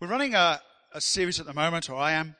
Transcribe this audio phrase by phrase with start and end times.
[0.00, 0.60] We're running a,
[0.92, 2.36] a series at the moment, or I am,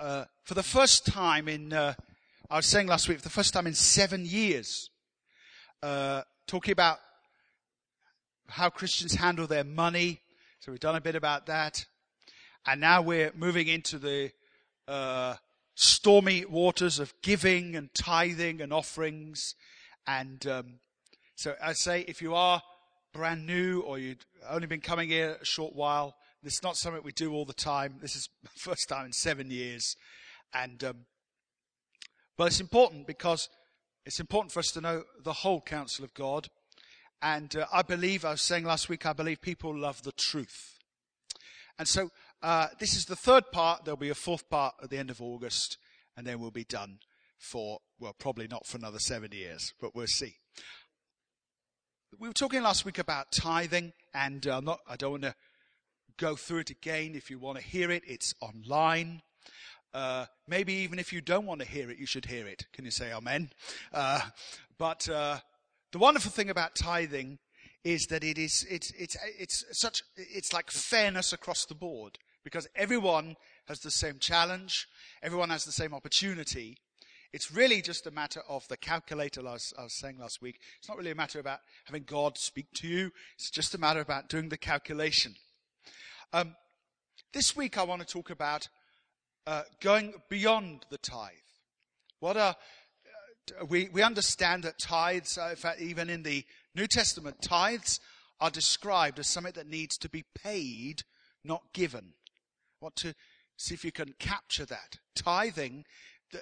[0.00, 1.94] uh, for the first time in, uh,
[2.50, 4.90] I was saying last week, for the first time in seven years,
[5.84, 6.98] uh, talking about
[8.48, 10.20] how Christians handle their money.
[10.58, 11.86] So we've done a bit about that.
[12.66, 14.32] And now we're moving into the
[14.88, 15.36] uh,
[15.76, 19.54] stormy waters of giving and tithing and offerings.
[20.08, 20.80] And um,
[21.36, 22.62] so I say, if you are
[23.14, 27.02] brand new or you've only been coming here a short while, this is not something
[27.04, 27.98] we do all the time.
[28.00, 29.96] This is the first time in seven years.
[30.52, 30.96] And, um,
[32.36, 33.48] but it's important because
[34.04, 36.48] it's important for us to know the whole counsel of God.
[37.20, 40.78] And uh, I believe, I was saying last week, I believe people love the truth.
[41.78, 42.10] And so
[42.42, 43.84] uh, this is the third part.
[43.84, 45.78] There'll be a fourth part at the end of August,
[46.16, 46.98] and then we'll be done
[47.38, 50.34] for, well, probably not for another seven years, but we'll see.
[52.18, 55.34] We were talking last week about tithing, and uh, not, I don't want to
[56.16, 57.14] go through it again.
[57.14, 59.22] If you want to hear it, it's online.
[59.94, 62.66] Uh, maybe even if you don't want to hear it, you should hear it.
[62.72, 63.50] Can you say amen?
[63.92, 64.20] Uh,
[64.78, 65.38] but uh,
[65.92, 67.38] the wonderful thing about tithing
[67.84, 72.66] is that it is it's it's it's such it's like fairness across the board because
[72.76, 74.86] everyone has the same challenge,
[75.22, 76.78] everyone has the same opportunity.
[77.32, 80.58] It's really just a matter of the calculator, I was, I was saying last week.
[80.78, 83.10] It's not really a matter about having God speak to you.
[83.36, 85.36] It's just a matter about doing the calculation.
[86.34, 86.56] Um,
[87.34, 88.68] this week I want to talk about
[89.46, 91.32] uh, going beyond the tithe.
[92.20, 92.56] What are
[93.60, 98.00] uh, we, we understand that tithes, uh, in fact, even in the New Testament, tithes
[98.40, 101.02] are described as something that needs to be paid,
[101.44, 102.14] not given.
[102.80, 103.14] I want to
[103.58, 105.00] see if you can capture that.
[105.14, 105.84] Tithing,
[106.34, 106.38] uh,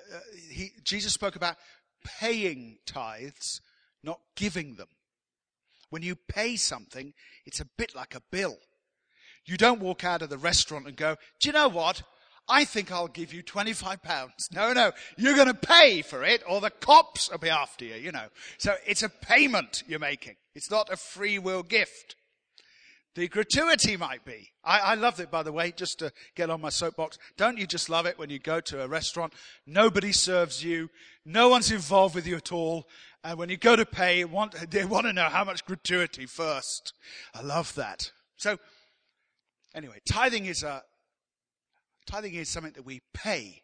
[0.52, 1.56] he, Jesus spoke about
[2.04, 3.60] paying tithes,
[4.04, 4.88] not giving them.
[5.88, 7.12] When you pay something,
[7.44, 8.58] it's a bit like a bill.
[9.46, 12.02] You don't walk out of the restaurant and go, do you know what?
[12.48, 14.48] I think I'll give you 25 pounds.
[14.52, 17.94] No, no, you're going to pay for it or the cops will be after you,
[17.94, 18.26] you know.
[18.58, 20.34] So it's a payment you're making.
[20.54, 22.16] It's not a free will gift.
[23.14, 24.50] The gratuity might be.
[24.64, 27.18] I, I love it, by the way, just to get on my soapbox.
[27.36, 29.32] Don't you just love it when you go to a restaurant?
[29.66, 30.90] Nobody serves you.
[31.24, 32.86] No one's involved with you at all.
[33.24, 36.92] And when you go to pay, want, they want to know how much gratuity first.
[37.34, 38.12] I love that.
[38.36, 38.58] So
[39.74, 40.82] Anyway, tithing is a
[42.06, 43.62] tithing is something that we pay,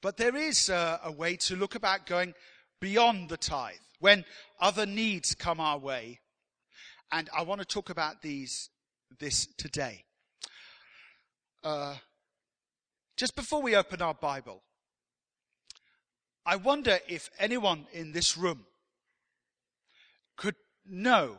[0.00, 2.32] but there is a, a way to look about going
[2.80, 4.24] beyond the tithe when
[4.60, 6.20] other needs come our way,
[7.12, 8.70] and I want to talk about these
[9.18, 10.04] this today.
[11.62, 11.96] Uh,
[13.16, 14.62] just before we open our Bible,
[16.46, 18.66] I wonder if anyone in this room
[20.36, 20.56] could
[20.86, 21.38] know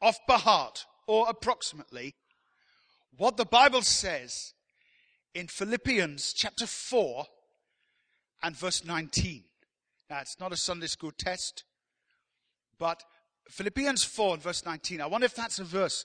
[0.00, 2.14] off by heart or approximately
[3.16, 4.54] what the Bible says
[5.34, 7.26] in Philippians chapter 4
[8.42, 9.44] and verse 19.
[10.08, 11.64] Now, it's not a Sunday school test,
[12.78, 13.02] but
[13.48, 15.00] Philippians 4 and verse 19.
[15.00, 16.04] I wonder if that's a verse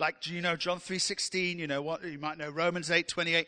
[0.00, 1.56] like, do you know John 3.16?
[1.56, 2.04] You know what?
[2.04, 3.46] You might know Romans 8.28.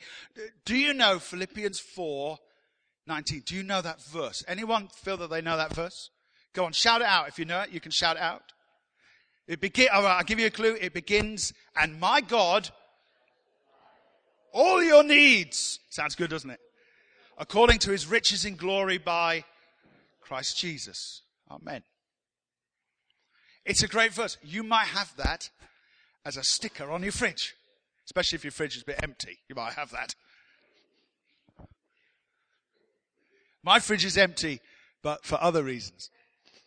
[0.64, 2.38] Do you know Philippians 4,
[3.06, 3.42] 19?
[3.46, 4.44] Do you know that verse?
[4.48, 6.10] Anyone feel that they know that verse?
[6.52, 7.28] Go on, shout it out.
[7.28, 8.42] If you know it, you can shout it out.
[9.46, 10.76] It begin, all right, I'll give you a clue.
[10.80, 12.70] It begins, and my God
[14.52, 15.80] all your needs.
[15.90, 16.60] Sounds good, doesn't it?
[17.38, 19.44] According to his riches in glory by
[20.20, 21.22] Christ Jesus.
[21.50, 21.82] Amen.
[23.64, 24.36] It's a great verse.
[24.42, 25.50] You might have that
[26.24, 27.54] as a sticker on your fridge,
[28.06, 29.38] especially if your fridge is a bit empty.
[29.48, 30.14] You might have that.
[33.62, 34.60] My fridge is empty,
[35.02, 36.10] but for other reasons.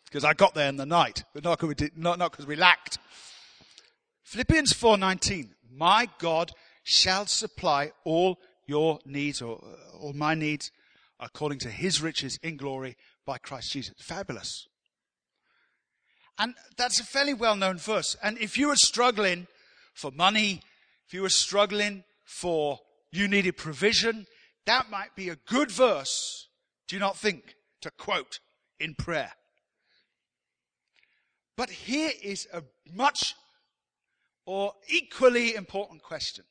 [0.06, 3.00] Because I got there in the night, but not because we, not, not we lacked.
[4.24, 5.50] Philippians 4.19.
[5.76, 6.52] My God
[6.84, 10.72] shall supply all your needs or uh, all my needs
[11.20, 13.96] according to his riches in glory by Christ Jesus.
[14.00, 14.68] Fabulous.
[16.38, 18.16] And that's a fairly well known verse.
[18.22, 19.48] And if you were struggling
[19.94, 20.62] for money,
[21.08, 22.80] if you were struggling for,
[23.12, 24.26] you needed provision,
[24.66, 26.48] that might be a good verse,
[26.88, 28.40] do you not think, to quote
[28.80, 29.32] in prayer.
[31.56, 33.36] But here is a much
[34.46, 36.46] or equally important question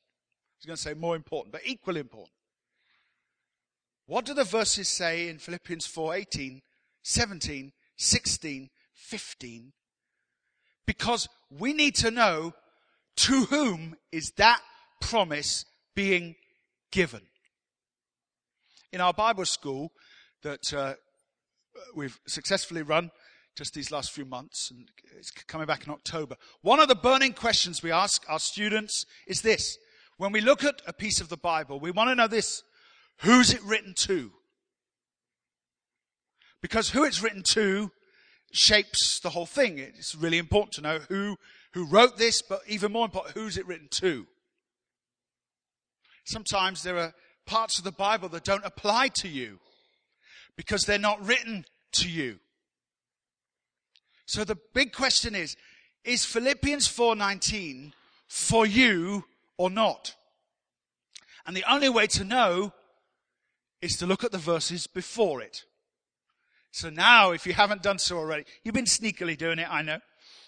[0.63, 2.31] was going to say more important, but equally important.
[4.05, 6.61] What do the verses say in Philippians 4 18,
[7.03, 9.73] 17, 16, 15?
[10.85, 12.53] Because we need to know
[13.15, 14.61] to whom is that
[15.01, 15.65] promise
[15.95, 16.35] being
[16.91, 17.21] given.
[18.91, 19.91] In our Bible school
[20.43, 20.93] that uh,
[21.95, 23.11] we've successfully run
[23.55, 27.33] just these last few months, and it's coming back in October, one of the burning
[27.33, 29.77] questions we ask our students is this
[30.17, 32.63] When we look at a piece of the Bible, we want to know this.
[33.19, 34.31] Who's it written to?
[36.61, 37.91] Because who it's written to
[38.51, 39.79] shapes the whole thing.
[39.79, 41.37] It's really important to know who,
[41.73, 44.27] who wrote this, but even more important, who's it written to?
[46.23, 47.13] Sometimes there are
[47.45, 49.59] parts of the Bible that don't apply to you
[50.55, 52.39] because they're not written to you.
[54.25, 55.57] So the big question is,
[56.03, 57.93] is Philippians 4:19
[58.27, 59.25] for you
[59.63, 60.13] or not?
[61.45, 62.73] And the only way to know
[63.81, 65.63] is to look at the verses before it.
[66.71, 69.99] So now, if you haven't done so already, you've been sneakily doing it, I know.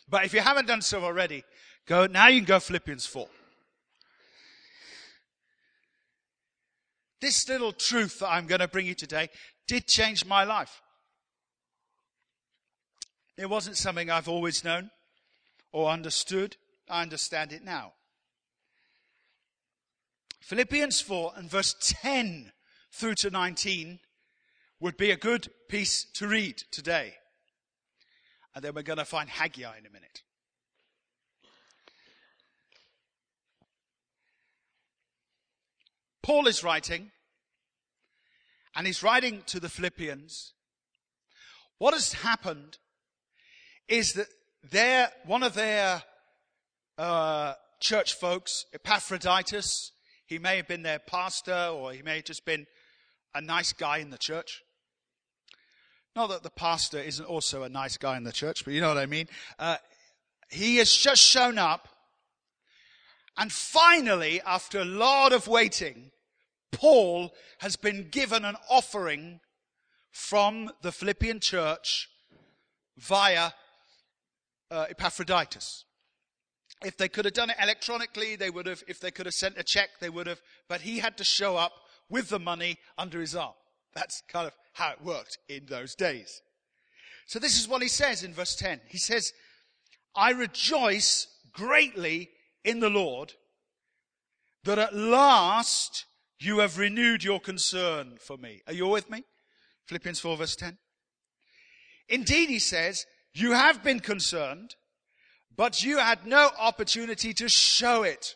[0.09, 1.45] But if you haven't done so already,
[1.87, 3.25] go, now you can go Philippians 4.
[7.21, 9.29] This little truth that I'm going to bring you today
[9.65, 10.81] did change my life.
[13.37, 14.91] It wasn't something I've always known
[15.71, 16.57] or understood.
[16.89, 17.93] I understand it now.
[20.45, 22.51] Philippians 4 and verse 10
[22.91, 23.97] through to 19
[24.79, 27.15] would be a good piece to read today.
[28.53, 30.21] And then we're going to find Haggai in a minute.
[36.21, 37.09] Paul is writing,
[38.75, 40.53] and he's writing to the Philippians.
[41.79, 42.77] What has happened
[43.87, 44.27] is that
[44.61, 46.03] their, one of their
[46.99, 49.91] uh, church folks, Epaphroditus,
[50.25, 52.65] he may have been their pastor or he may have just been
[53.33, 54.63] a nice guy in the church.
[56.15, 58.87] Not that the pastor isn't also a nice guy in the church, but you know
[58.87, 59.27] what I mean.
[59.59, 59.77] Uh,
[60.49, 61.89] he has just shown up.
[63.37, 66.11] And finally, after a lot of waiting,
[66.71, 69.41] Paul has been given an offering
[70.11, 72.09] from the Philippian church
[72.97, 73.51] via
[74.71, 75.83] uh, Epaphroditus.
[76.83, 78.83] If they could have done it electronically, they would have.
[78.87, 80.41] If they could have sent a check, they would have.
[80.67, 81.71] But he had to show up
[82.09, 83.53] with the money under his arm.
[83.93, 86.41] That's kind of how it worked in those days.
[87.27, 88.81] So this is what he says in verse 10.
[88.87, 89.31] He says,
[90.15, 92.29] I rejoice greatly
[92.63, 93.33] in the Lord
[94.63, 96.05] that at last
[96.39, 98.61] you have renewed your concern for me.
[98.67, 99.23] Are you all with me?
[99.85, 100.77] Philippians 4 verse 10.
[102.09, 104.75] Indeed, he says, you have been concerned,
[105.55, 108.35] but you had no opportunity to show it.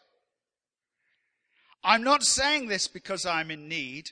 [1.84, 4.12] I'm not saying this because I'm in need,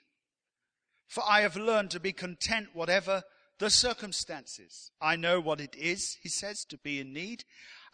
[1.07, 3.23] for I have learned to be content whatever
[3.59, 4.91] the circumstances.
[5.01, 7.43] I know what it is, he says, to be in need,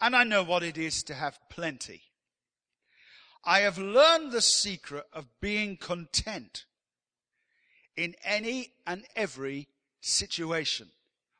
[0.00, 2.02] and I know what it is to have plenty.
[3.44, 6.64] I have learned the secret of being content
[7.96, 9.68] in any and every
[10.00, 10.88] situation.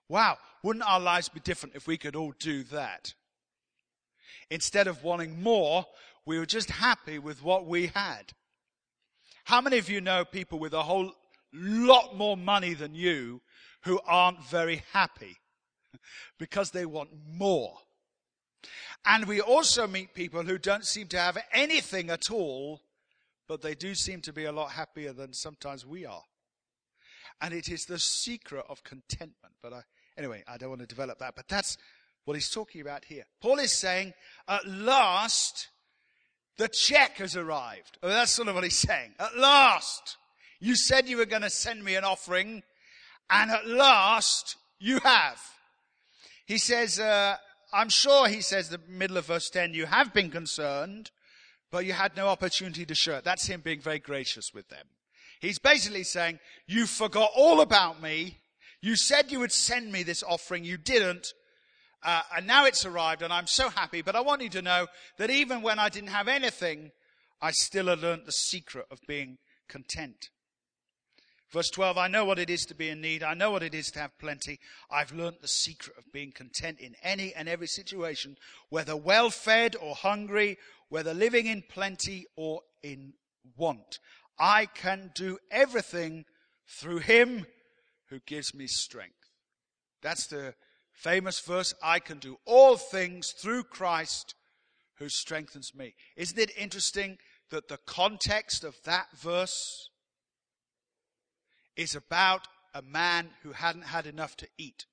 [0.09, 3.15] Wow, wouldn't our lives be different if we could all do that?
[4.51, 5.87] Instead of wanting more,
[6.27, 8.33] we were just happy with what we had.
[9.45, 11.13] How many of you know people with a whole
[11.53, 13.41] lot more money than you
[13.85, 15.37] who aren't very happy
[16.39, 17.79] because they want more.
[19.05, 22.81] And we also meet people who don't seem to have anything at all,
[23.47, 26.23] but they do seem to be a lot happier than sometimes we are.
[27.41, 29.55] And it is the secret of contentment.
[29.63, 29.83] But I,
[30.17, 31.77] anyway, I don't want to develop that, but that's
[32.25, 33.25] what he's talking about here.
[33.41, 34.15] Paul is saying,
[34.49, 35.69] at last,
[36.57, 37.99] the check has arrived.
[38.03, 39.15] Oh, that's sort of what he's saying.
[39.19, 40.17] At last.
[40.61, 42.63] You said you were going to send me an offering,
[43.29, 45.41] and at last you have.
[46.47, 47.37] He says, uh,
[47.73, 51.11] I'm sure, he says, the middle of verse 10, you have been concerned,
[51.71, 53.25] but you had no opportunity to show it.
[53.25, 54.87] That's him being very gracious with them.
[55.41, 58.39] He's basically saying, you forgot all about me.
[58.81, 60.65] You said you would send me this offering.
[60.65, 61.33] You didn't.
[62.05, 64.03] Uh, and now it's arrived and I'm so happy.
[64.03, 64.87] But I want you to know
[65.19, 66.91] that even when I didn't have anything,
[67.41, 70.29] I still had learned the secret of being content.
[71.51, 73.23] Verse 12, I know what it is to be in need.
[73.23, 74.59] I know what it is to have plenty.
[74.91, 78.37] I've learnt the secret of being content in any and every situation,
[78.71, 80.59] whether well fed or hungry,
[80.89, 83.13] whether living in plenty or in
[83.57, 84.01] want.
[84.39, 86.25] I can do everything
[86.69, 87.47] through him
[88.11, 89.31] who gives me strength.
[90.03, 90.55] That's the
[90.95, 91.75] famous verse.
[91.83, 94.35] I can do all things through Christ
[94.99, 95.95] who strengthens me.
[96.17, 97.19] Isn't it interesting
[97.51, 99.91] that the context of that verse
[101.77, 104.87] is about a man who hadn't had enough to eat,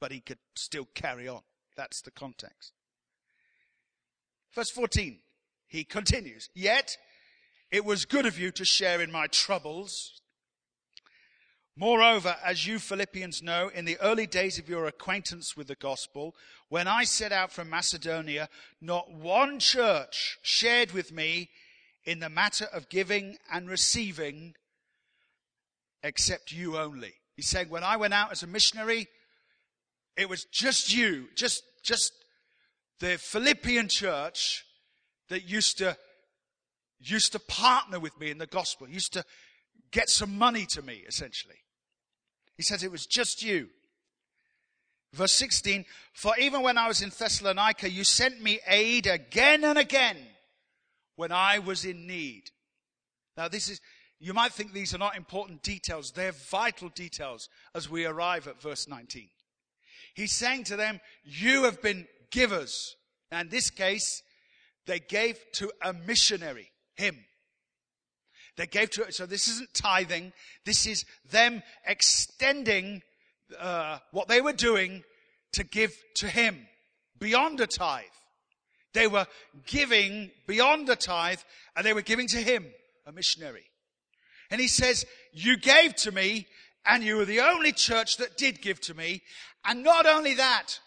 [0.00, 1.42] but he could still carry on.
[1.76, 2.72] That's the context.
[4.54, 5.18] Verse 14,
[5.66, 6.96] he continues, Yet
[7.70, 10.20] it was good of you to share in my troubles.
[11.78, 16.34] Moreover, as you Philippians know, in the early days of your acquaintance with the gospel,
[16.68, 18.48] when I set out from Macedonia,
[18.80, 21.50] not one church shared with me
[22.04, 24.54] in the matter of giving and receiving
[26.02, 27.14] except you only.
[27.36, 29.06] He's saying, when I went out as a missionary,
[30.16, 32.12] it was just you, just, just
[32.98, 34.64] the Philippian church
[35.28, 35.96] that used to,
[36.98, 39.24] used to partner with me in the gospel, used to
[39.92, 41.54] get some money to me, essentially.
[42.58, 43.70] He says it was just you.
[45.14, 49.78] Verse 16, for even when I was in Thessalonica, you sent me aid again and
[49.78, 50.18] again
[51.16, 52.50] when I was in need.
[53.36, 53.80] Now this is,
[54.20, 56.10] you might think these are not important details.
[56.10, 59.28] They're vital details as we arrive at verse 19.
[60.14, 62.96] He's saying to them, you have been givers.
[63.30, 64.22] And in this case,
[64.86, 67.16] they gave to a missionary, him.
[68.58, 69.14] They gave to, it.
[69.14, 70.32] so this isn't tithing.
[70.64, 73.02] This is them extending
[73.58, 75.04] uh, what they were doing
[75.52, 76.66] to give to him
[77.20, 78.02] beyond a tithe.
[78.94, 79.26] They were
[79.66, 81.38] giving beyond a tithe
[81.76, 82.66] and they were giving to him,
[83.06, 83.62] a missionary.
[84.50, 86.48] And he says, you gave to me
[86.84, 89.22] and you were the only church that did give to me.
[89.64, 90.80] And not only that,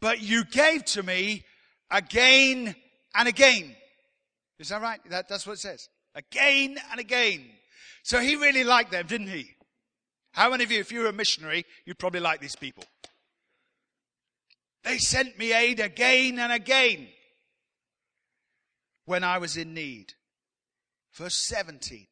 [0.00, 1.44] but you gave to me
[1.88, 2.74] again
[3.14, 3.76] and again.
[4.58, 4.98] Is that right?
[5.08, 5.88] That, that's what it says.
[6.14, 7.44] Again and again.
[8.02, 9.50] So he really liked them, didn't he?
[10.32, 12.84] How many of you, if you were a missionary, you'd probably like these people?
[14.82, 17.08] They sent me aid again and again
[19.04, 20.14] when I was in need.
[21.12, 22.06] Verse 17.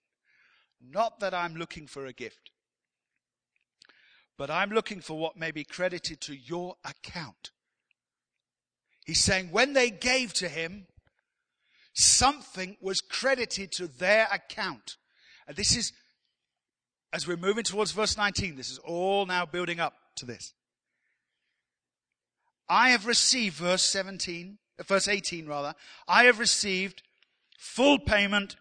[0.81, 2.51] Not that I'm looking for a gift,
[4.37, 7.51] but I'm looking for what may be credited to your account.
[9.05, 10.87] He's saying when they gave to him,
[11.99, 14.97] something was credited to their account.
[15.47, 15.93] And this is,
[17.13, 20.55] as we're moving towards verse 19, this is all now building up to this.
[22.69, 25.75] I have received, verse 17, uh, verse 18 rather,
[26.07, 27.03] I have received
[27.59, 28.57] full payment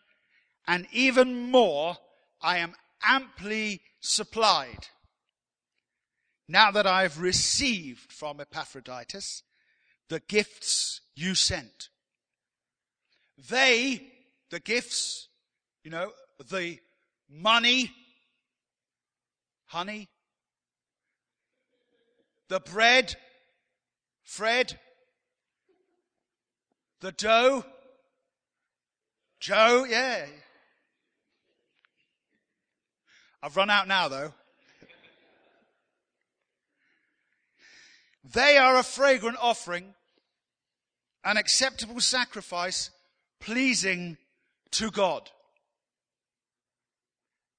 [0.68, 1.98] and even more
[2.42, 4.88] I am amply supplied.
[6.48, 9.44] Now that I've received from Epaphroditus
[10.10, 11.90] the gifts you sent.
[13.50, 14.02] They,
[14.50, 15.28] the gifts,
[15.84, 16.12] you know,
[16.50, 16.80] the
[17.30, 17.92] money,
[19.66, 20.08] honey,
[22.48, 23.16] the bread,
[24.24, 24.80] Fred,
[27.02, 27.64] the dough,
[29.40, 30.26] Joe, yeah.
[33.44, 34.34] I've run out now though.
[38.34, 39.94] They are a fragrant offering,
[41.24, 42.90] an acceptable sacrifice,
[43.40, 44.18] pleasing
[44.72, 45.30] to God.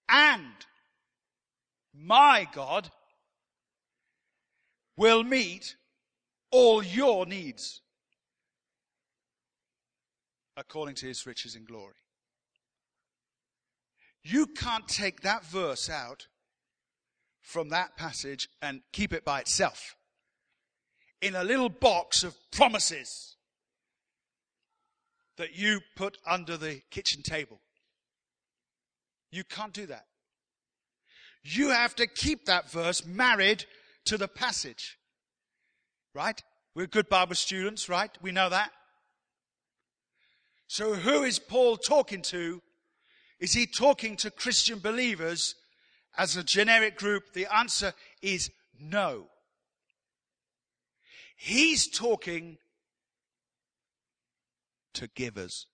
[0.09, 0.45] And
[1.95, 2.91] my God
[4.97, 5.77] will meet
[6.51, 7.81] all your needs
[10.57, 11.95] according to his riches and glory.
[14.23, 16.27] You can't take that verse out
[17.41, 19.97] from that passage and keep it by itself
[21.21, 23.37] in a little box of promises
[25.39, 27.61] that you put under the kitchen table.
[29.31, 30.07] You can't do that.
[31.43, 33.65] You have to keep that verse married
[34.05, 34.99] to the passage.
[36.15, 36.43] Right?
[36.75, 38.11] We're good Bible students, right?
[38.21, 38.71] We know that.
[40.67, 42.61] So who is Paul talking to?
[43.41, 45.55] Is he talking to Christian believers
[46.17, 47.33] as a generic group?
[47.33, 49.27] The answer is no.
[51.37, 52.59] He's talking
[54.99, 55.67] to givers.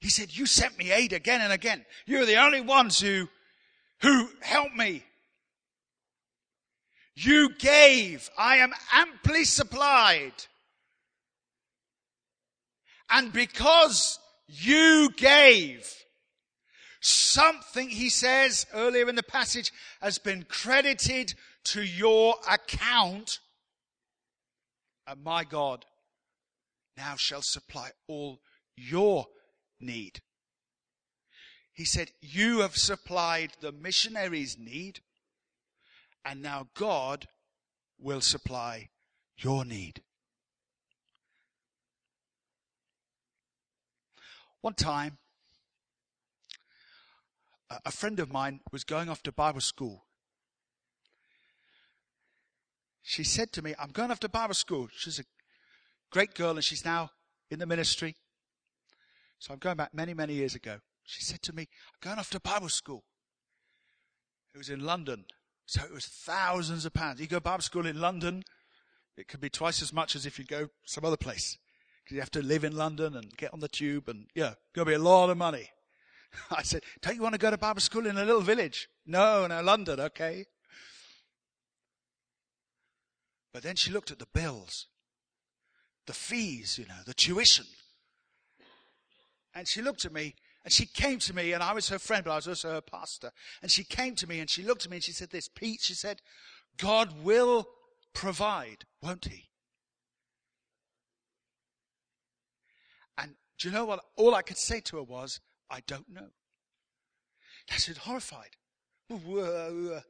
[0.00, 1.84] He said, you sent me aid again and again.
[2.04, 3.28] You're the only ones who,
[4.02, 5.02] who helped me.
[7.16, 8.28] You gave.
[8.36, 10.34] I am amply supplied.
[13.08, 15.90] And because you gave,
[17.00, 23.38] something, he says earlier in the passage, has been credited to your account.
[25.06, 25.84] And my God
[26.96, 28.40] now shall supply all
[28.76, 29.26] your
[29.80, 30.20] need.
[31.72, 35.00] He said, you have supplied the missionaries' need,
[36.24, 37.26] and now God
[37.98, 38.90] will supply
[39.36, 40.02] your need.
[44.60, 45.18] One time,
[47.84, 50.04] a friend of mine was going off to Bible school.
[53.02, 54.88] She said to me, I'm going off to Bible school.
[54.96, 55.24] She's a
[56.10, 57.10] great girl and she's now
[57.50, 58.16] in the ministry.
[59.38, 60.78] So I'm going back many, many years ago.
[61.04, 63.04] She said to me, I'm going off to Bible school.
[64.54, 65.24] It was in London.
[65.66, 67.20] So it was thousands of pounds.
[67.20, 68.44] You go Bible school in London,
[69.16, 71.58] it could be twice as much as if you go some other place.
[72.02, 74.86] Because you have to live in London and get on the tube and, yeah, going
[74.86, 75.70] to be a lot of money.
[76.50, 78.88] I said, don't you want to go to Bible school in a little village?
[79.06, 80.44] No, no, London, okay.
[83.52, 84.88] But then she looked at the bills,
[86.06, 87.66] the fees, you know, the tuition.
[89.54, 90.34] And she looked at me
[90.64, 92.80] and she came to me and I was her friend, but I was also her
[92.80, 93.30] pastor.
[93.62, 95.80] And she came to me and she looked at me and she said this, Pete,
[95.82, 96.20] she said,
[96.78, 97.68] God will
[98.12, 99.50] provide, won't he?
[103.16, 104.04] And do you know what?
[104.16, 106.28] All I could say to her was, I don't know.
[107.72, 108.56] I said, horrified.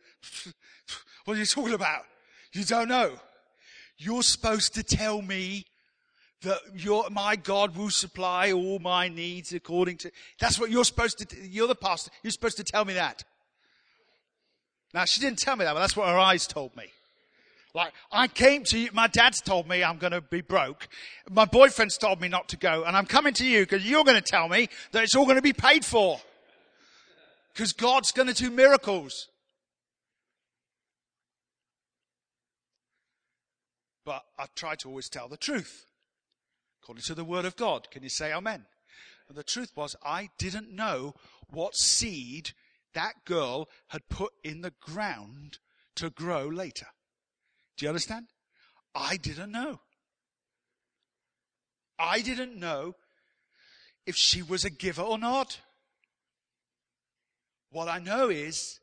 [1.25, 2.03] What are you talking about?
[2.53, 3.17] You don't know.
[3.97, 5.67] You're supposed to tell me
[6.45, 11.19] that your, my God will supply all my needs according to, that's what you're supposed
[11.19, 12.11] to, you're the pastor.
[12.23, 13.25] You're supposed to tell me that.
[14.93, 16.85] Now she didn't tell me that, but that's what her eyes told me.
[17.75, 20.87] Like, I came to you, my dad's told me I'm going to be broke.
[21.29, 24.21] My boyfriend's told me not to go, and I'm coming to you because you're going
[24.21, 26.21] to tell me that it's all going to be paid for.
[27.53, 29.29] Because God's going to do miracles.
[34.05, 35.87] But I try to always tell the truth.
[36.85, 37.91] According to the word of God.
[37.91, 38.67] Can you say amen?
[39.27, 41.15] And the truth was, I didn't know
[41.49, 42.51] what seed
[42.93, 45.61] that girl had put in the ground
[45.97, 46.89] to grow later.
[47.79, 48.27] Do you understand?
[48.95, 49.81] I didn't know.
[51.99, 52.97] I didn't know
[54.05, 55.61] if she was a giver or not.
[57.71, 58.79] What I know is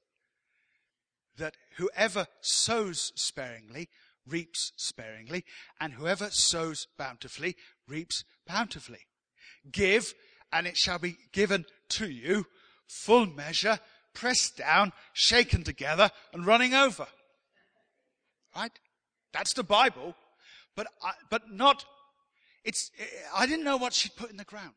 [1.38, 3.90] that whoever sows sparingly
[4.28, 5.46] reaps sparingly,
[5.80, 7.56] and whoever sows bountifully
[7.92, 9.06] reaps bountifully.
[9.72, 10.14] Give,
[10.52, 12.46] and it shall be given to you,
[12.88, 13.80] full measure,
[14.14, 17.08] pressed down, shaken together, and running over.
[18.56, 18.72] Right?
[19.34, 20.16] That's the Bible.
[20.76, 21.86] But, I, but not,
[22.64, 22.92] it's,
[23.36, 24.74] I didn't know what she'd put in the ground.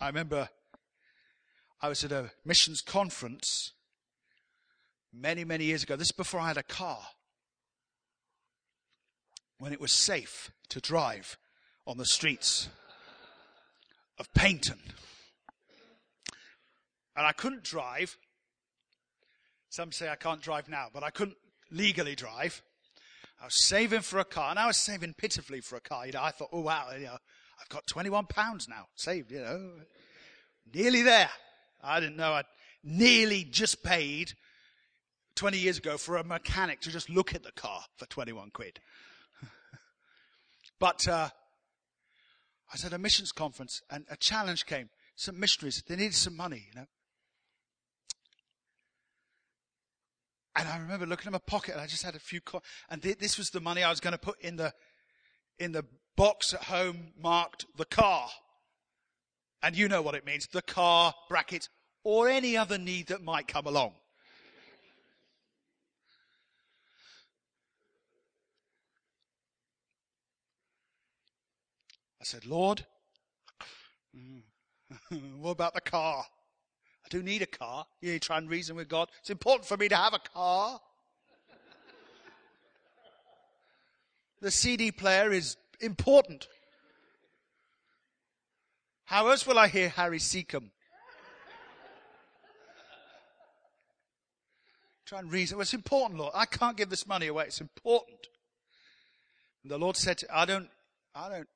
[0.00, 0.48] I remember
[1.80, 3.72] I was at a missions conference
[5.12, 5.96] many, many years ago.
[5.96, 7.00] This is before I had a car.
[9.58, 11.36] When it was safe to drive
[11.86, 12.68] on the streets
[14.18, 14.78] of Paignton.
[17.16, 18.16] And I couldn't drive.
[19.70, 21.36] Some say I can't drive now, but I couldn't
[21.70, 22.62] legally drive.
[23.40, 26.06] I was saving for a car, and I was saving pitifully for a car.
[26.06, 27.18] You know, I thought, oh wow, you know,
[27.60, 29.70] I've got 21 pounds now saved, you know.
[30.72, 31.30] Nearly there.
[31.82, 32.44] I didn't know I'd
[32.82, 34.32] nearly just paid
[35.36, 38.80] 20 years ago for a mechanic to just look at the car for 21 quid.
[40.78, 41.28] But uh,
[42.68, 44.90] I was at a missions conference and a challenge came.
[45.16, 46.86] Some missionaries, they needed some money, you know.
[50.54, 52.40] And I remember looking in my pocket and I just had a few,
[52.90, 54.72] and th- this was the money I was going to put in the,
[55.58, 55.84] in the
[56.16, 58.28] box at home marked the car.
[59.62, 60.48] And you know what it means.
[60.48, 61.68] The car, bracket,
[62.04, 63.94] or any other need that might come along.
[72.20, 72.84] I said, Lord,
[74.16, 74.42] mm,
[75.40, 76.24] what about the car?
[77.04, 77.86] I do need a car.
[78.00, 79.08] You try and reason with God.
[79.20, 80.80] It's important for me to have a car.
[84.40, 86.48] the CD player is important.
[89.04, 90.70] How else will I hear Harry Secombe?
[95.06, 95.56] Try and reason.
[95.56, 96.32] Well, it's important, Lord.
[96.34, 97.44] I can't give this money away.
[97.44, 98.18] It's important.
[99.62, 100.68] And the Lord said, to, I don't,
[101.14, 101.48] I don't,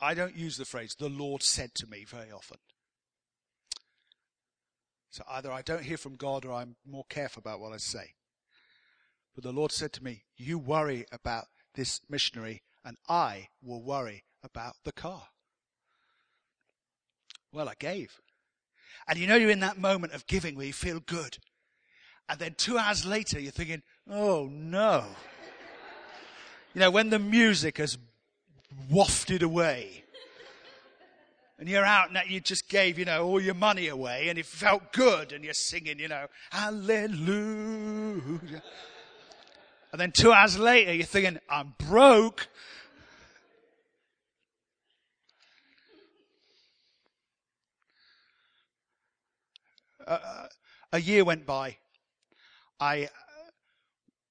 [0.00, 2.58] I don't use the phrase, the Lord said to me very often.
[5.10, 8.14] So either I don't hear from God or I'm more careful about what I say.
[9.34, 14.24] But the Lord said to me, you worry about this missionary and I will worry
[14.42, 15.28] about the car.
[17.52, 18.20] Well, I gave.
[19.06, 21.38] And you know, you're in that moment of giving where you feel good.
[22.28, 25.04] And then two hours later, you're thinking, oh no.
[26.74, 27.98] you know, when the music has
[28.90, 30.04] wafted away.
[31.58, 34.46] And you're out and you just gave, you know, all your money away and it
[34.46, 37.02] felt good and you're singing, you know, hallelujah.
[39.92, 42.48] And then two hours later, you're thinking, I'm broke.
[50.06, 50.46] uh,
[50.92, 51.76] a year went by.
[52.80, 53.08] I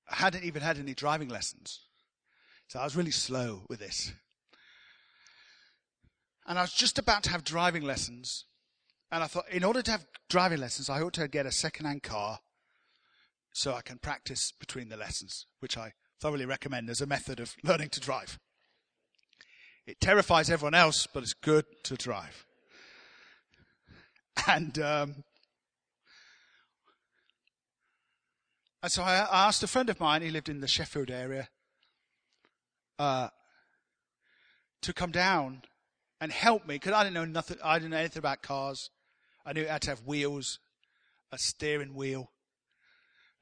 [0.08, 1.82] hadn't even had any driving lessons.
[2.68, 4.12] So I was really slow with this.
[6.46, 8.46] And I was just about to have driving lessons.
[9.12, 12.04] And I thought, in order to have driving lessons, I ought to get a second-hand
[12.04, 12.40] car,
[13.54, 17.56] so I can practice between the lessons, which I thoroughly recommend as a method of
[17.64, 18.40] learning to drive.
[19.86, 22.46] It terrifies everyone else, but it's good to drive.
[24.48, 25.24] And, um,
[28.82, 31.50] and so I, asked a friend of mine, he lived in the Sheffield area,
[32.98, 33.30] uh,
[34.82, 35.62] to come down
[36.24, 37.58] and help me because I didn't know nothing.
[37.62, 38.90] I didn't know anything about cars.
[39.46, 40.58] I knew it had to have wheels,
[41.34, 42.32] a steering wheel,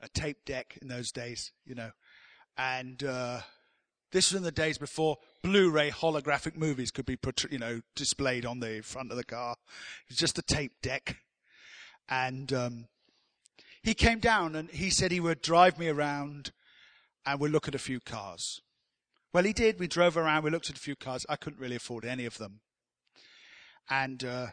[0.02, 1.92] a tape deck in those days, you know,
[2.58, 3.42] and uh,
[4.12, 7.20] this was in the days before Blu-ray holographic movies could be,
[7.52, 9.58] you know, displayed on the front of the car.
[10.08, 11.18] It was just a tape deck,
[12.10, 12.88] and um,
[13.84, 16.52] he came down and he said he would drive me around,
[17.28, 18.60] and we'd look at a few cars.
[19.34, 19.80] Well, he did.
[19.80, 20.44] We drove around.
[20.44, 21.28] We looked at a few cars.
[21.30, 22.62] I couldn't really afford any of them.
[23.90, 24.48] And uh,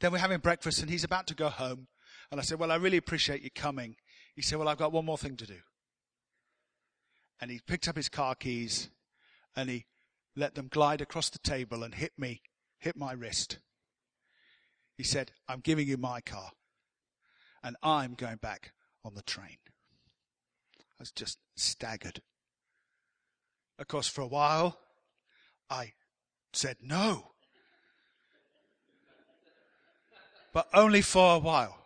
[0.00, 1.88] then we're having breakfast, and he's about to go home.
[2.30, 3.96] And I said, Well, I really appreciate you coming.
[4.34, 5.58] He said, Well, I've got one more thing to do.
[7.40, 8.88] And he picked up his car keys
[9.54, 9.86] and he
[10.34, 12.42] let them glide across the table and hit me,
[12.78, 13.58] hit my wrist.
[14.96, 16.50] He said, I'm giving you my car
[17.62, 18.72] and I'm going back
[19.04, 19.58] on the train.
[20.78, 22.22] I was just staggered.
[23.78, 24.78] Of course, for a while,
[25.68, 25.92] I
[26.52, 27.32] said no.
[30.56, 31.76] But only for a while.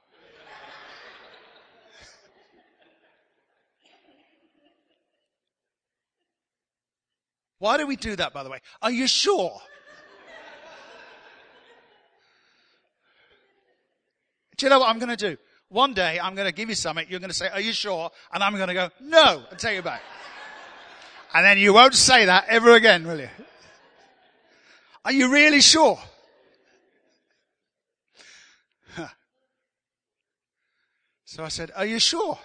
[7.59, 8.61] Why do we do that, by the way?
[8.81, 9.61] Are you sure?
[14.57, 15.37] do you know what I'm going to do?
[15.69, 17.07] One day I'm going to give you something.
[17.11, 18.13] You're going to say, are you sure?
[18.33, 20.03] And I'm going to go, no, and take it back.
[21.35, 23.31] And then you won't say that ever again, will you?
[25.05, 25.99] Are you really sure?
[31.31, 32.41] So I said, are you sure?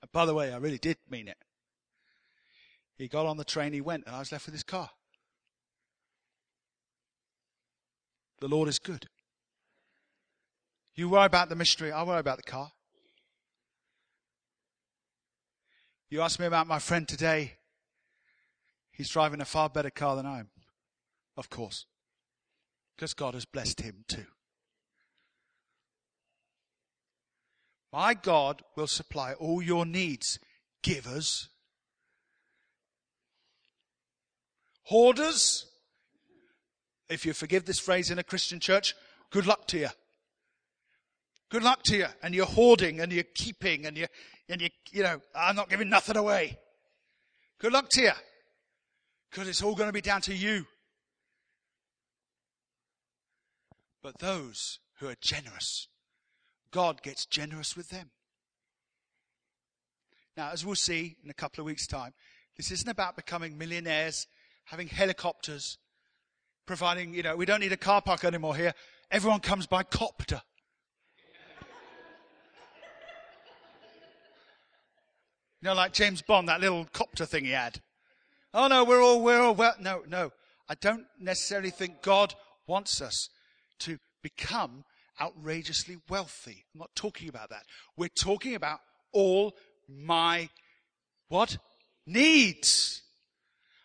[0.00, 1.36] And by the way, I really did mean it.
[2.96, 4.90] He got on the train, he went, and I was left with his car.
[8.40, 9.06] The Lord is good.
[10.94, 12.70] You worry about the mystery, I worry about the car.
[16.08, 17.54] You ask me about my friend today.
[18.92, 20.50] He's driving a far better car than I am.
[21.36, 21.86] Of course.
[22.94, 24.26] Because God has blessed him too.
[27.92, 30.38] My God will supply all your needs.
[30.82, 31.48] Givers.
[34.84, 35.66] Hoarders.
[37.08, 38.94] If you forgive this phrase in a Christian church,
[39.30, 39.88] good luck to you.
[41.50, 42.06] Good luck to you.
[42.22, 44.06] And you're hoarding and you're keeping and you
[44.48, 46.58] and you, you know, I'm not giving nothing away.
[47.58, 48.12] Good luck to you.
[49.30, 50.66] Because it's all going to be down to you.
[54.02, 55.88] But those who are generous,
[56.72, 58.10] God gets generous with them.
[60.36, 62.12] Now, as we'll see in a couple of weeks' time,
[62.56, 64.26] this isn't about becoming millionaires,
[64.66, 65.78] having helicopters,
[66.66, 68.74] providing, you know, we don't need a car park anymore here.
[69.10, 70.42] Everyone comes by copter.
[75.60, 77.80] You know, like James Bond, that little copter thing he had.
[78.54, 79.74] Oh no, we're all, we're all well.
[79.80, 80.30] No, no.
[80.68, 82.34] I don't necessarily think God
[82.66, 83.28] wants us
[83.80, 84.84] to become
[85.20, 86.64] outrageously wealthy.
[86.74, 87.64] I'm not talking about that.
[87.96, 88.80] We're talking about
[89.12, 89.54] all
[89.88, 90.48] my,
[91.28, 91.58] what?
[92.06, 93.02] Needs.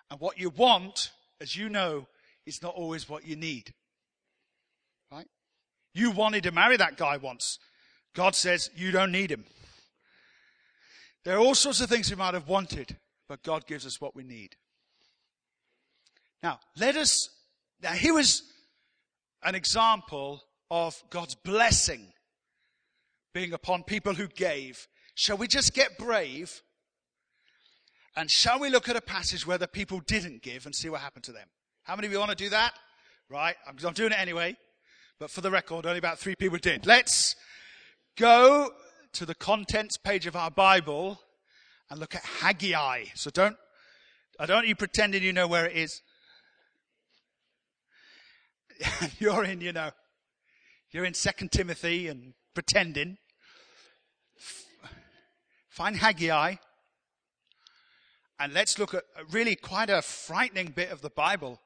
[0.09, 2.07] And what you want, as you know,
[2.45, 3.73] is not always what you need.
[5.11, 5.27] Right?
[5.93, 7.59] You wanted to marry that guy once.
[8.13, 9.45] God says you don't need him.
[11.25, 14.15] There are all sorts of things we might have wanted, but God gives us what
[14.15, 14.55] we need.
[16.41, 17.29] Now, let us,
[17.81, 18.43] now here is
[19.41, 20.43] an example
[20.73, 22.13] of God's blessing
[23.31, 24.87] being upon people who gave.
[25.13, 26.63] Shall we just get brave?
[28.15, 31.01] And shall we look at a passage where the people didn't give and see what
[31.01, 31.47] happened to them?
[31.83, 32.73] How many of you want to do that?
[33.29, 33.55] Right?
[33.67, 34.57] I'm, I'm doing it anyway.
[35.19, 36.87] But for the record, only about three people did.
[36.87, 37.35] Let's
[38.17, 38.71] go
[39.13, 41.21] to the contents page of our Bible
[41.91, 43.05] and look at Haggai.
[43.13, 43.57] So don't,
[44.39, 46.01] I don't you pretending you know where it is.
[49.19, 49.91] you're in, you know,
[50.93, 53.17] you're in Second Timothy and pretending.
[55.67, 56.55] Find Haggai.
[58.39, 61.59] And let's look at really quite a frightening bit of the Bible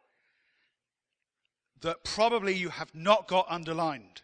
[1.81, 4.21] that probably you have not got underlined.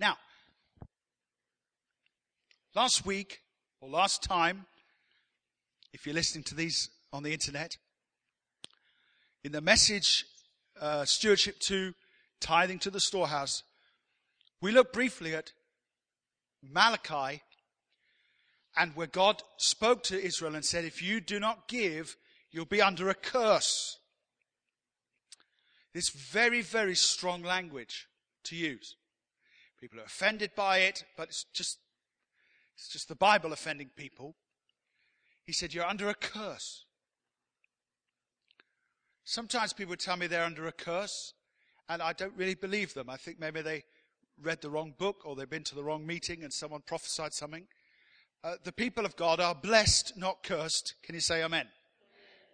[0.00, 0.16] Now,
[2.74, 3.40] last week,
[3.80, 4.66] or last time,
[5.92, 7.76] if you're listening to these on the internet,
[9.42, 10.24] in the message,
[10.80, 11.94] uh, Stewardship to
[12.40, 13.62] Tithing to the Storehouse,
[14.60, 15.52] we looked briefly at
[16.62, 17.42] Malachi
[18.76, 22.16] and where God spoke to Israel and said, if you do not give,
[22.50, 23.98] you'll be under a curse.
[25.94, 28.06] This very, very strong language
[28.44, 28.96] to use.
[29.80, 31.78] People are offended by it, but it's just,
[32.78, 34.36] it's just the Bible offending people.
[35.44, 36.84] He said, you're under a curse.
[39.24, 41.34] Sometimes people tell me they're under a curse,
[41.88, 43.10] and I don't really believe them.
[43.10, 43.82] I think maybe they
[44.40, 47.66] read the wrong book or they've been to the wrong meeting and someone prophesied something.
[48.44, 50.94] Uh, the people of God are blessed, not cursed.
[51.02, 51.66] Can you say amen?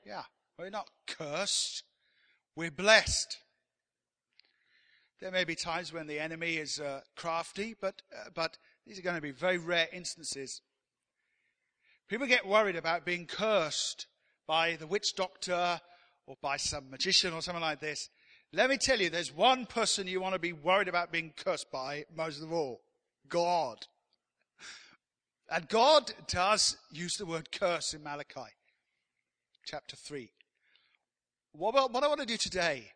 [0.06, 0.22] Yeah,
[0.58, 1.82] we're not cursed.
[2.56, 3.36] We're blessed.
[5.20, 8.56] There may be times when the enemy is uh, crafty, but, uh, but
[8.86, 10.60] these are going to be very rare instances.
[12.08, 14.06] People get worried about being cursed
[14.46, 15.80] by the witch doctor
[16.26, 18.08] or by some magician or something like this.
[18.52, 21.70] Let me tell you, there's one person you want to be worried about being cursed
[21.72, 22.82] by most of all.
[23.28, 23.78] God.
[25.50, 28.50] And God does use the word curse in Malachi
[29.64, 30.30] chapter 3.
[31.52, 32.92] What, what I want to do today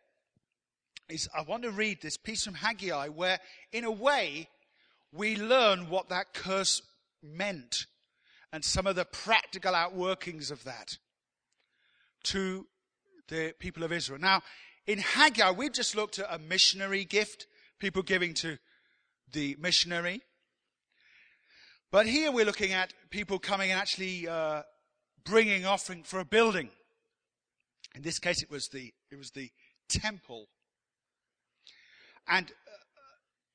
[1.09, 3.39] is I want to read this piece from Haggai where,
[3.71, 4.49] in a way,
[5.11, 6.81] we learn what that curse
[7.23, 7.85] meant
[8.51, 10.97] and some of the practical outworkings of that
[12.23, 12.67] to
[13.27, 14.19] the people of Israel.
[14.19, 14.41] Now,
[14.87, 17.45] in Haggai, we've just looked at a missionary gift,
[17.79, 18.57] people giving to
[19.31, 20.21] the missionary.
[21.91, 24.63] But here we're looking at people coming and actually uh,
[25.23, 26.69] bringing offering for a building.
[27.95, 29.49] In this case, it was the it was the
[29.89, 30.47] temple,
[32.27, 32.51] and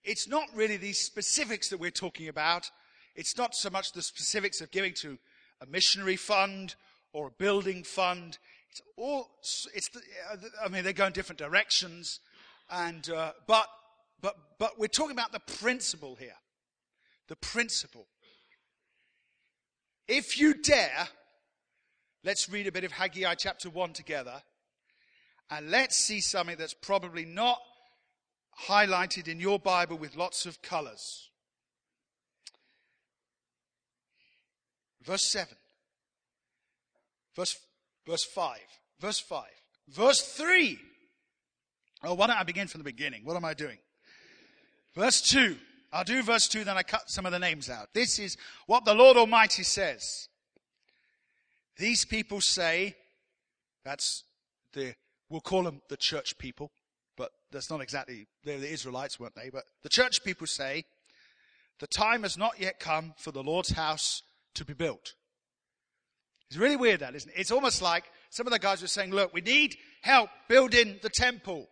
[0.04, 2.70] it's not really these specifics that we're talking about.
[3.16, 5.18] It's not so much the specifics of giving to
[5.60, 6.74] a missionary fund
[7.12, 8.38] or a building fund.
[8.70, 9.30] It's all,
[9.74, 9.88] it's,
[10.64, 12.20] I mean, they go in different directions,
[12.68, 13.66] and, uh, but,
[14.20, 16.36] but, but we're talking about the principle here.
[17.28, 18.06] The principle.
[20.06, 21.08] If you dare,
[22.24, 24.42] let's read a bit of Haggai chapter 1 together,
[25.50, 27.58] and let's see something that's probably not
[28.68, 31.30] highlighted in your Bible with lots of colors.
[35.02, 35.54] Verse 7.
[37.34, 37.58] Verse
[38.06, 38.58] Verse 5.
[39.00, 39.44] Verse 5.
[39.88, 40.78] Verse 3.
[42.04, 43.24] Oh, why don't I begin from the beginning?
[43.24, 43.78] What am I doing?
[44.94, 45.56] Verse 2.
[45.92, 47.94] I'll do verse 2, then I cut some of the names out.
[47.94, 48.36] This is
[48.66, 50.28] what the Lord Almighty says.
[51.76, 52.96] These people say,
[53.84, 54.24] that's
[54.72, 54.94] the,
[55.28, 56.72] we'll call them the church people,
[57.54, 59.48] that's not exactly, they're the Israelites, weren't they?
[59.50, 60.84] But the church people say,
[61.80, 64.22] the time has not yet come for the Lord's house
[64.54, 65.14] to be built.
[66.48, 67.38] It's really weird that, isn't it?
[67.38, 71.08] It's almost like some of the guys were saying, look, we need help building the
[71.08, 71.68] temple.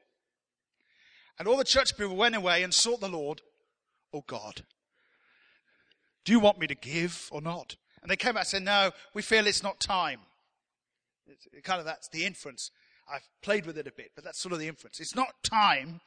[1.38, 3.42] And all the church people went away and sought the Lord.
[4.14, 4.64] Oh God,
[6.24, 7.76] do you want me to give or not?
[8.02, 10.20] And they came back and said, no, we feel it's not time.
[11.26, 12.70] It's kind of that's the inference.
[13.10, 15.00] I've played with it a bit, but that's sort of the inference.
[15.00, 16.00] It's not time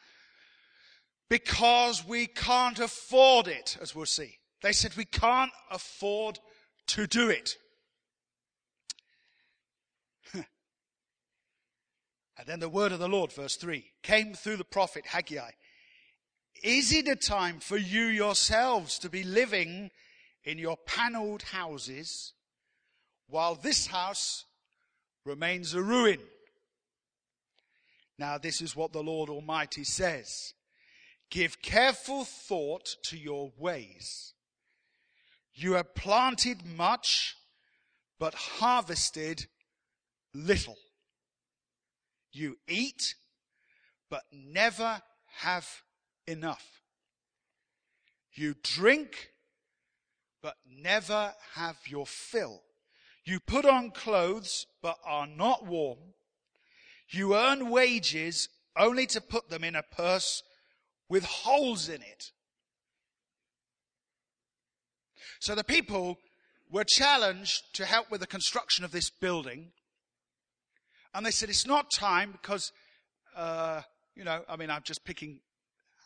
[1.29, 4.37] because we can't afford it, as we'll see.
[4.61, 6.39] They said we can't afford
[6.87, 7.57] to do it.
[12.37, 15.51] And then the word of the Lord, verse 3, came through the prophet Haggai.
[16.63, 19.89] Is it a time for you yourselves to be living
[20.43, 22.33] in your paneled houses
[23.27, 24.45] while this house
[25.25, 26.19] remains a ruin?
[28.17, 30.53] Now, this is what the Lord Almighty says.
[31.29, 34.33] Give careful thought to your ways.
[35.53, 37.35] You have planted much,
[38.19, 39.47] but harvested
[40.33, 40.77] little.
[42.31, 43.15] You eat,
[44.09, 45.01] but never
[45.39, 45.67] have
[46.27, 46.81] enough.
[48.33, 49.31] You drink,
[50.41, 52.61] but never have your fill.
[53.23, 55.97] You put on clothes, but are not warm.
[57.09, 60.43] You earn wages only to put them in a purse
[61.07, 62.31] with holes in it.
[65.39, 66.17] So the people
[66.71, 69.71] were challenged to help with the construction of this building.
[71.13, 72.71] And they said, it's not time because,
[73.35, 73.81] uh,
[74.15, 75.39] you know, I mean, I'm just picking,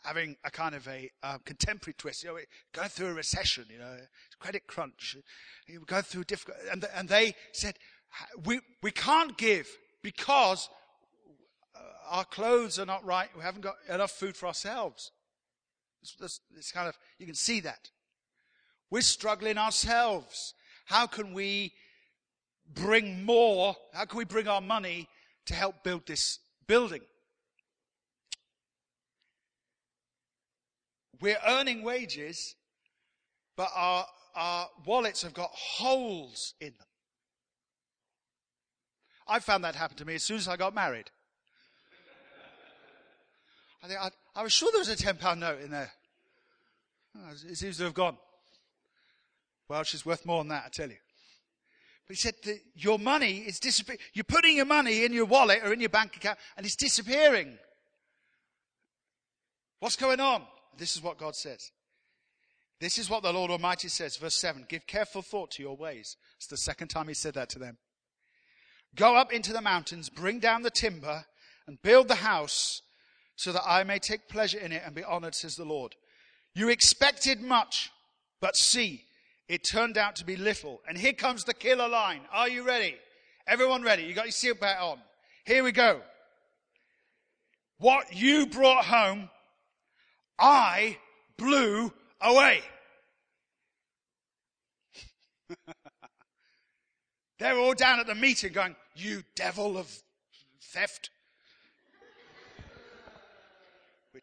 [0.04, 2.24] having a kind of a uh, contemporary twist.
[2.24, 2.40] You know,
[2.74, 3.98] going through a recession, you know,
[4.40, 5.16] credit crunch.
[5.68, 7.76] We're going through difficult, and, and they said,
[8.46, 9.68] we, we can't give
[10.04, 10.70] because
[12.10, 13.30] our clothes are not right.
[13.36, 15.12] We haven't got enough food for ourselves.
[16.02, 17.89] It's, it's, it's kind of, you can see that.
[18.89, 20.54] We're struggling ourselves.
[20.86, 21.74] How can we
[22.74, 23.76] bring more?
[23.93, 25.08] How can we bring our money
[25.45, 27.02] to help build this building?
[31.22, 32.56] We're earning wages,
[33.58, 36.88] but our, our wallets have got holes in them.
[39.28, 41.12] I found that happen to me as soon as I got married.
[43.84, 45.92] I, think I, I was sure there was a £10 note in there.
[47.18, 48.18] Oh, it seems to have gone.
[49.68, 50.98] Well, she's worth more than that, I tell you.
[52.08, 54.00] But he said that your money is disappearing.
[54.13, 57.58] You're putting your money in your wallet or in your bank account and it's disappearing.
[59.80, 60.44] What's going on?
[60.78, 61.72] This is what God says.
[62.80, 64.18] This is what the Lord Almighty says.
[64.18, 66.18] Verse 7 Give careful thought to your ways.
[66.38, 67.78] It's the second time he said that to them.
[68.96, 71.26] Go up into the mountains, bring down the timber,
[71.68, 72.82] and build the house
[73.39, 75.95] so that I may take pleasure in it and be honored, says the Lord.
[76.54, 77.89] You expected much,
[78.41, 79.06] but see,
[79.47, 80.82] it turned out to be little.
[80.86, 82.19] And here comes the killer line.
[82.34, 82.97] Are you ready?
[83.47, 84.04] Everyone ready?
[84.04, 84.99] You got your seatbelt on.
[85.45, 86.02] Here we go.
[87.78, 89.30] What you brought home,
[90.38, 90.97] I
[91.38, 92.60] blew away.
[97.39, 99.88] They're all down at the meeting going, you devil of
[100.62, 101.10] theft.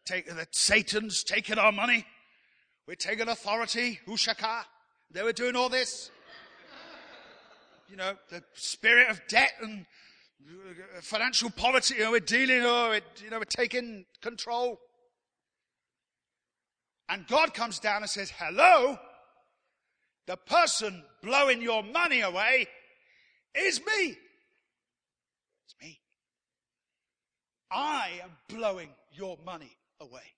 [0.07, 2.05] We're that Satan's taking our money.
[2.87, 3.99] We're taking authority.
[4.07, 4.63] Ushaka.
[5.11, 6.09] They were doing all this.
[7.89, 9.85] You know, the spirit of debt and
[11.01, 11.95] financial poverty.
[11.95, 14.79] You know, we're dealing, oh, it, you know, we're taking control.
[17.09, 18.97] And God comes down and says, hello,
[20.25, 22.67] the person blowing your money away
[23.55, 24.17] is me.
[25.65, 25.99] It's me.
[27.71, 30.33] I am blowing your money away.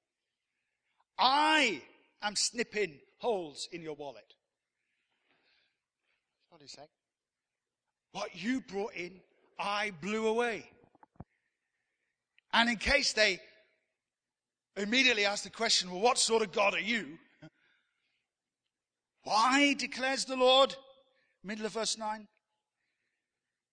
[1.17, 1.81] I
[2.21, 4.35] am snipping holes in your wallet.
[6.49, 6.89] What is that?
[8.11, 9.19] What you brought in,
[9.59, 10.65] I blew away.
[12.53, 13.39] And in case they
[14.75, 17.19] immediately ask the question, well, what sort of God are you?
[19.23, 20.75] Why, declares the Lord,
[21.43, 22.27] middle of verse 9?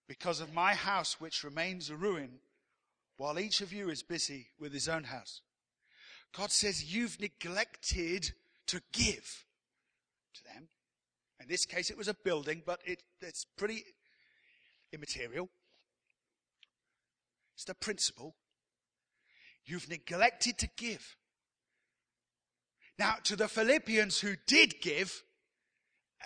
[0.09, 2.41] Because of my house, which remains a ruin,
[3.17, 5.41] while each of you is busy with his own house.
[6.35, 8.33] God says, You've neglected
[8.67, 9.45] to give
[10.35, 10.69] to them.
[11.41, 13.85] In this case, it was a building, but it, it's pretty
[14.93, 15.49] immaterial.
[17.55, 18.35] It's the principle.
[19.65, 21.17] You've neglected to give.
[22.99, 25.23] Now, to the Philippians who did give,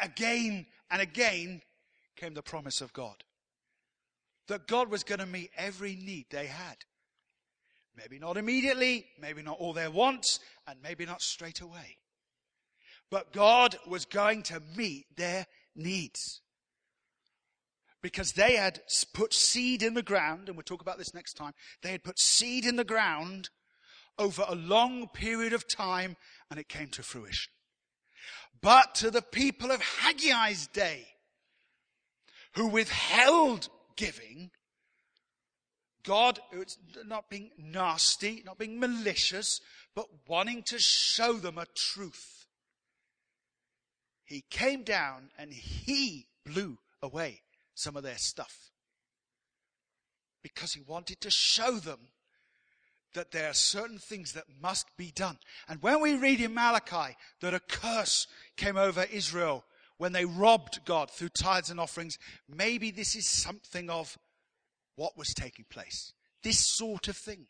[0.01, 1.63] again and again
[2.17, 3.25] came the promise of God.
[4.49, 6.77] That God was going to meet every need they had.
[8.01, 11.99] Maybe not immediately, maybe not all their wants, and maybe not straight away.
[13.11, 16.41] But God was going to meet their needs.
[18.01, 18.81] Because they had
[19.13, 21.53] put seed in the ground, and we'll talk about this next time.
[21.83, 23.51] They had put seed in the ground
[24.19, 26.17] over a long period of time,
[26.51, 27.53] and it came to fruition.
[28.63, 31.07] But to the people of Haggai's day,
[32.55, 34.53] who withheld giving,
[36.05, 39.61] God, it's not being nasty, not being malicious,
[39.95, 42.47] but wanting to show them a truth.
[44.25, 47.43] He came down and he blew away
[47.75, 48.71] some of their stuff.
[50.43, 51.99] Because he wanted to show them
[53.15, 55.39] that there are certain things that must be done.
[55.69, 59.65] And when we read in Malachi that a curse came over Israel
[59.99, 62.17] when they robbed God through tithes and offerings,
[62.49, 64.17] maybe this is something of
[64.97, 66.13] what was taking place.
[66.43, 67.47] This sort of thing.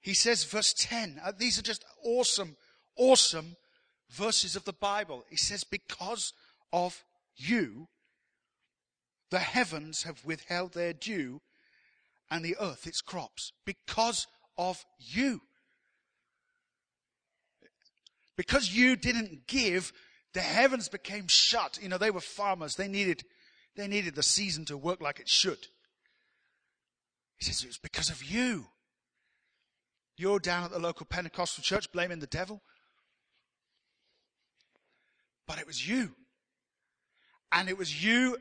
[0.00, 2.56] He says, verse 10, uh, these are just awesome,
[2.96, 3.56] awesome
[4.10, 5.24] verses of the Bible.
[5.30, 6.32] He says, because
[6.72, 7.04] of
[7.36, 7.88] you,
[9.30, 11.40] the heavens have withheld their dew
[12.30, 13.52] and the earth its crops.
[13.64, 14.26] Because
[14.58, 15.40] of you.
[18.36, 19.92] Because you didn't give,
[20.32, 21.78] the heavens became shut.
[21.80, 22.74] You know, they were farmers.
[22.74, 23.24] They needed
[23.76, 25.66] they needed the season to work like it should.
[27.36, 28.66] He says it was because of you.
[30.16, 32.62] You're down at the local Pentecostal church blaming the devil.
[35.46, 36.14] But it was you.
[37.52, 38.38] And it was you,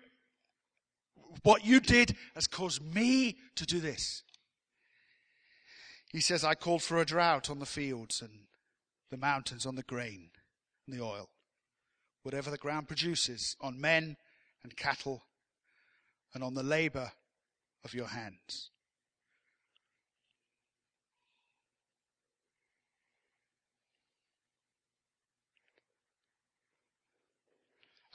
[1.43, 4.23] what you did has caused me to do this.
[6.11, 8.31] He says, I called for a drought on the fields and
[9.09, 10.29] the mountains on the grain
[10.87, 11.29] and the oil.
[12.21, 14.15] Whatever the ground produces on men
[14.63, 15.23] and cattle
[16.33, 17.11] and on the labor
[17.83, 18.69] of your hands.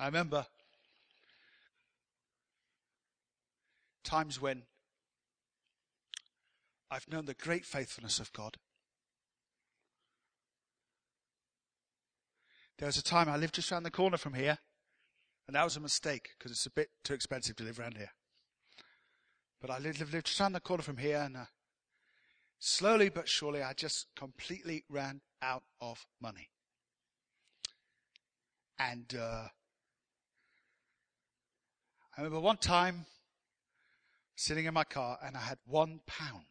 [0.01, 0.47] I remember
[4.05, 4.63] times when
[6.91, 8.57] I've known the great faithfulness of God.
[12.79, 14.59] There was a time I lived just round the corner from here,
[15.49, 18.13] and that was a mistake because it's a bit too expensive to live around here.
[19.61, 21.45] But I lived, lived, lived just around the corner from here, and uh,
[22.59, 26.51] slowly but surely, I just completely ran out of money.
[28.79, 29.49] And uh,
[32.17, 33.07] I remember one time
[34.37, 36.45] sitting in my car, and I had one pound.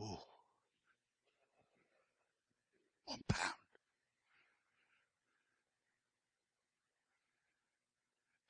[0.00, 0.18] Ooh.
[3.04, 3.61] One pound.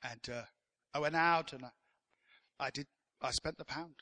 [0.03, 0.43] And uh,
[0.93, 1.69] I went out and I,
[2.59, 2.87] I did.
[3.21, 3.95] I spent the pound.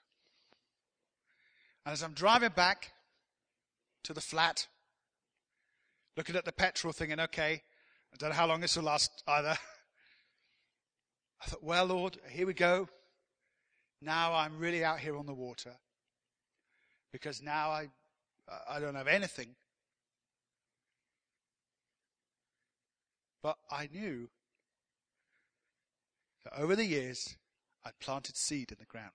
[1.85, 2.91] And as I'm driving back
[4.03, 4.67] to the flat,
[6.17, 7.61] looking at the petrol, thinking, okay,
[8.13, 9.57] I don't know how long this will last either.
[11.41, 12.87] I thought, well, Lord, here we go.
[14.01, 15.73] Now I'm really out here on the water
[17.11, 17.89] because now I,
[18.69, 19.55] I don't have anything.
[23.43, 24.29] But I knew
[26.43, 27.35] that over the years,
[27.85, 29.11] I'd planted seed in the ground.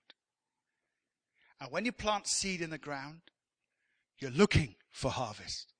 [1.59, 3.21] And when you plant seed in the ground,
[4.19, 5.73] you're looking for harvest.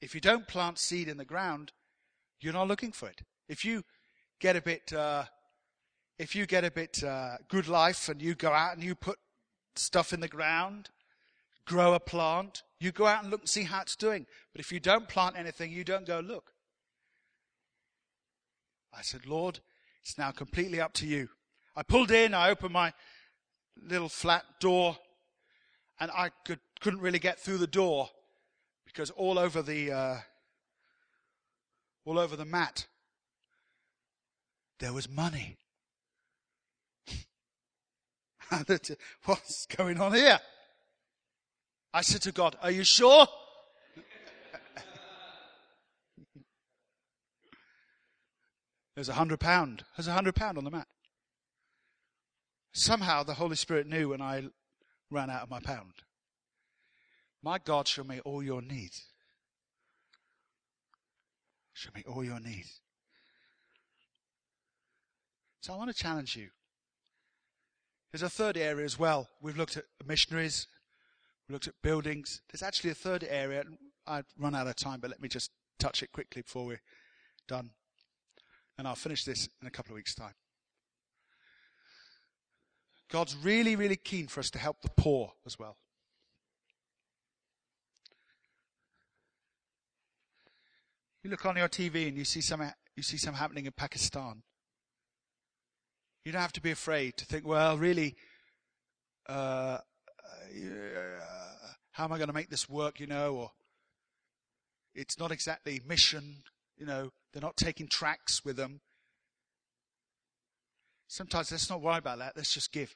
[0.00, 1.72] If you don't plant seed in the ground,
[2.40, 3.22] you're not looking for it.
[3.48, 3.84] If you
[4.40, 5.24] get a bit, uh,
[6.18, 9.18] if you get a bit uh, good life and you go out and you put
[9.76, 10.90] stuff in the ground,
[11.66, 14.26] grow a plant, you go out and look and see how it's doing.
[14.52, 16.52] But if you don't plant anything, you don't go look.
[18.92, 19.60] I said, Lord,
[20.02, 21.28] it's now completely up to you.
[21.76, 22.92] I pulled in, I opened my
[23.80, 24.98] little flat door,
[25.98, 28.10] and I could, couldn't really get through the door
[28.84, 30.16] because all over the uh,
[32.04, 32.86] all over the mat
[34.80, 35.56] there was money.
[39.24, 40.40] What's going on here?
[41.94, 43.26] I said to God, Are you sure?
[48.94, 49.84] There's a hundred pound.
[49.96, 50.88] There's a hundred pound on the mat.
[52.72, 54.44] Somehow the Holy Spirit knew when I
[55.10, 55.92] ran out of my pound.
[57.42, 59.04] My God shall meet all your needs.
[61.72, 62.80] Shall meet all your needs.
[65.60, 66.48] So I want to challenge you.
[68.10, 69.28] There's a third area as well.
[69.40, 70.66] We've looked at missionaries.
[71.48, 72.42] We looked at buildings.
[72.50, 73.64] There's actually a third area.
[74.06, 76.82] I've run out of time, but let me just touch it quickly before we're
[77.48, 77.70] done.
[78.82, 80.34] And I'll finish this in a couple of weeks' time.
[83.12, 85.76] God's really, really keen for us to help the poor as well.
[91.22, 92.60] You look on your TV and you see some,
[92.96, 94.42] you see some happening in Pakistan.
[96.24, 98.16] You don't have to be afraid to think, well, really,
[99.28, 99.78] uh,
[101.92, 103.50] how am I going to make this work, you know, or
[104.92, 106.38] it's not exactly mission,
[106.76, 108.80] you know, they're not taking tracts with them.
[111.08, 112.34] Sometimes let's not worry about that.
[112.36, 112.94] Let's just give.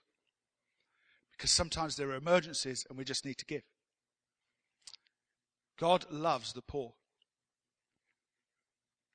[1.32, 3.62] Because sometimes there are emergencies and we just need to give.
[5.78, 6.94] God loves the poor.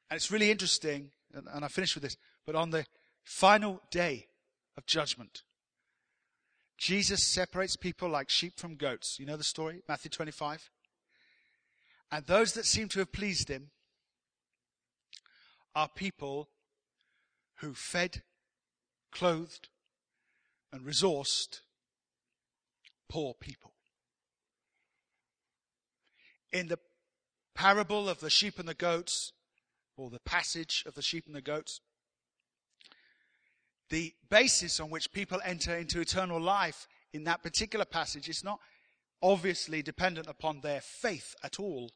[0.09, 2.85] And it's really interesting, and, and I finish with this, but on the
[3.23, 4.27] final day
[4.77, 5.43] of judgment,
[6.77, 9.19] Jesus separates people like sheep from goats.
[9.19, 9.83] You know the story?
[9.87, 10.69] Matthew 25.
[12.11, 13.71] And those that seem to have pleased him
[15.75, 16.49] are people
[17.57, 18.23] who fed
[19.11, 19.69] clothed,
[20.71, 21.61] and resourced
[23.09, 23.73] poor people.
[26.51, 26.79] In the
[27.53, 29.33] parable of the sheep and the goats,
[29.97, 31.81] or the passage of the sheep and the goats,
[33.89, 38.59] the basis on which people enter into eternal life in that particular passage is not
[39.21, 41.91] obviously dependent upon their faith at all.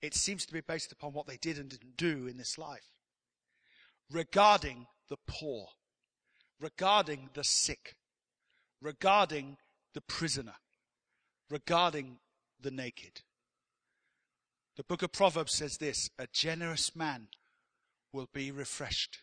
[0.00, 2.92] It seems to be based upon what they did and didn't do in this life
[4.10, 5.68] regarding the poor,
[6.60, 7.96] regarding the sick,
[8.80, 9.56] regarding
[9.94, 10.54] the prisoner,
[11.50, 12.18] regarding
[12.60, 13.22] the naked.
[14.76, 17.28] The book of Proverbs says this a generous man
[18.12, 19.18] will be refreshed,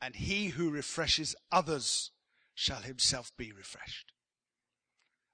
[0.00, 2.10] and he who refreshes others
[2.54, 4.12] shall himself be refreshed.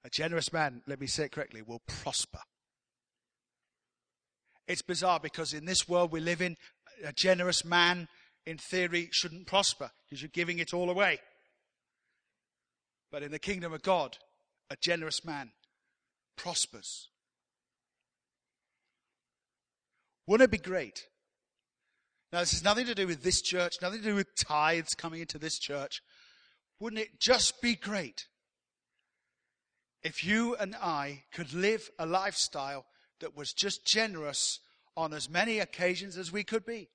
[0.03, 2.39] A generous man, let me say it correctly, will prosper.
[4.71, 6.55] It's bizarre because in this world we live in,
[7.03, 8.07] a generous man
[8.45, 11.19] in theory, shouldn't prosper because you're giving it all away.
[13.11, 14.17] But in the kingdom of God,
[14.69, 15.51] a generous man
[16.37, 17.09] prospers.
[20.25, 21.03] Wouldn't it be great
[22.31, 25.19] Now, this has nothing to do with this church, nothing to do with tithes coming
[25.19, 25.99] into this church.
[26.79, 28.27] Wouldn't it just be great
[30.01, 32.85] if you and I could live a lifestyle
[33.21, 34.59] that was just generous
[34.95, 36.89] on as many occasions as we could be?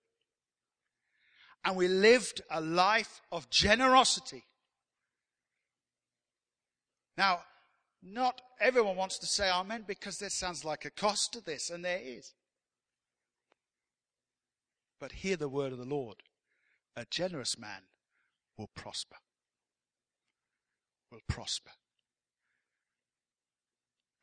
[1.64, 4.44] And we lived a life of generosity.
[7.16, 7.40] Now,
[8.02, 11.84] not everyone wants to say amen because there sounds like a cost to this, and
[11.84, 12.34] there is.
[15.00, 16.16] But hear the word of the Lord.
[16.96, 17.82] A generous man
[18.56, 19.16] will prosper.
[21.10, 21.72] Will prosper.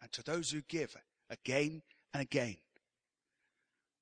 [0.02, 0.96] And to those who give
[1.30, 1.82] again
[2.14, 2.58] and again,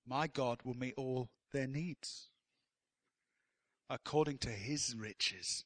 [0.05, 2.29] my God will meet all their needs
[3.89, 5.65] according to his riches